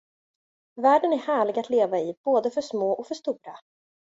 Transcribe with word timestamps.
Världen 0.75 1.13
är 1.13 1.17
härlig 1.17 1.57
att 1.59 1.69
leva 1.69 1.99
i 1.99 2.15
både 2.23 2.51
för 2.51 2.61
små 2.61 2.91
och 2.91 3.07
för 3.07 3.15
stora. 3.15 3.59